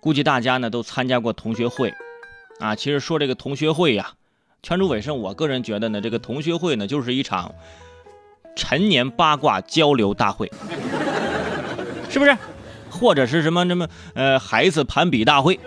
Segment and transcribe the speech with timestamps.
[0.00, 1.92] 估计大家呢都参加过同学会，
[2.60, 4.12] 啊，其实说这个同学会呀，
[4.62, 7.54] 圈主尾声，我个人觉得呢，这个同学会呢就是一场
[8.56, 10.50] 陈年八卦交流大会，
[12.08, 12.36] 是不是？
[12.90, 15.60] 或者是什么什么呃孩子攀比大会。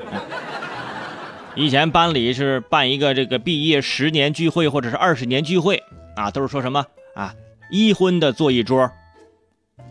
[1.56, 5.84] 以前班里是办一个这个毕业十年聚会或者是二十年聚会
[6.16, 6.86] 啊，都是说什么？
[7.14, 7.36] 啊
[7.70, 8.90] 一婚的坐一桌，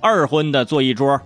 [0.00, 1.20] 二婚的坐一桌，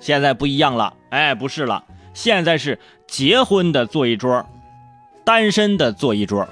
[0.00, 1.84] 现在不一样了，哎，不是了，
[2.14, 4.46] 现在是结婚的坐一桌，
[5.24, 6.48] 单身的坐一桌。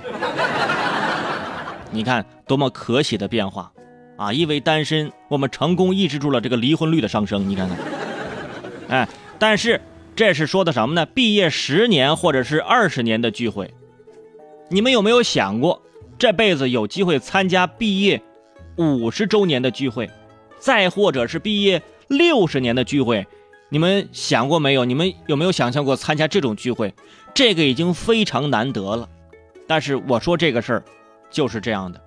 [1.90, 3.72] 你看多么可喜的变化
[4.18, 4.32] 啊！
[4.32, 7.48] 因为单身，我们成功抑制住了这个离婚率的上升。
[7.48, 7.78] 你看看，
[8.88, 9.80] 哎，但是。
[10.14, 11.06] 这是说的什么呢？
[11.06, 13.72] 毕业十年或者是二十年的聚会，
[14.68, 15.80] 你们有没有想过，
[16.18, 18.22] 这辈子有机会参加毕业
[18.76, 20.10] 五十周年的聚会，
[20.58, 23.26] 再或者是毕业六十年的聚会？
[23.72, 24.84] 你们想过没有？
[24.84, 26.92] 你们有没有想象过参加这种聚会？
[27.32, 29.08] 这个已经非常难得了。
[29.66, 30.84] 但是我说这个事儿，
[31.30, 31.98] 就是这样的。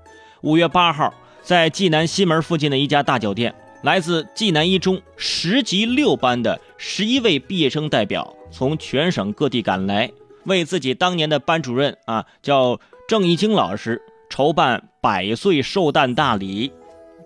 [0.42, 3.56] 五月八号，在济南西门附近的一家大酒店。
[3.82, 10.12] 来自济南一中十级六班的十一位毕业生代表，从全省各地赶来，
[10.44, 16.72] 为自己当年的班主任啊，叫郑义清老师筹办百岁寿诞大礼。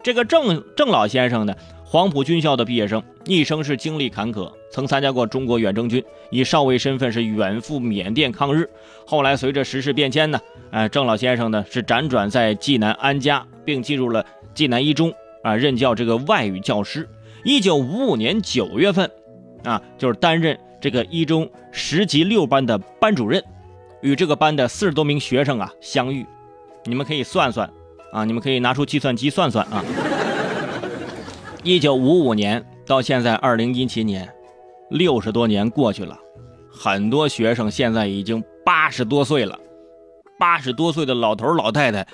[0.02, 8.70] 这个郑郑老先生呢，黄埔军校的毕业生，一生是经历坎坷，曾参加过中国远征军，以少尉身份是远赴缅甸抗日。
[9.06, 10.40] 后来随着时事变迁呢，
[10.72, 15.14] 呃，郑老先生呢是辗转在济南安家，并进入了济南一中。
[15.42, 17.08] 啊，任教这个外语教师。
[17.46, 19.10] 一九五五年九月份，
[19.64, 23.42] 啊，就是担任这个一中十级六班的班主任，
[24.02, 26.26] 与这个班的四十多名学生啊相遇。
[26.84, 27.72] 你们可以算算，
[28.12, 29.84] 啊，你们可以拿出计算机算算啊。
[31.64, 34.30] 一九五五年到现在二零一七年，
[34.90, 36.18] 六十多年过去了，
[36.72, 39.60] 很多学生现在已经八十多岁了，
[40.38, 42.08] 八十多岁的老头老太太，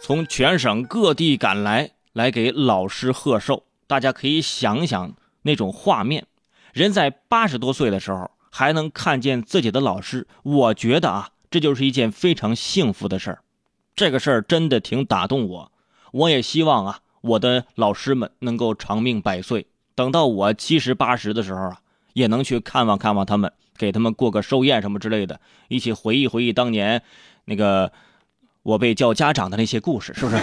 [0.00, 1.90] 从全省各地赶来。
[2.12, 6.26] 来给老师贺寿，大家可以想想那种画面。
[6.72, 13.38] 人在八十多岁的时候还能看见自己的老师，我觉得啊，这就是一件非常幸福的事儿。
[14.00, 15.72] 这个事儿真的挺打动我。
[16.12, 21.80] 我也希望啊，我的老师们能够长命百岁，等到我七十八十的时候啊，
[22.14, 25.38] 也能去看望看望他们，给他们过个寿宴什么之类的，
[25.68, 27.02] 一起回忆回忆当年
[27.44, 27.92] 那个
[28.62, 30.38] 我被叫家长的那些故事，是不是？